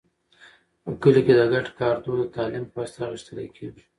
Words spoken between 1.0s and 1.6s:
کلي کې د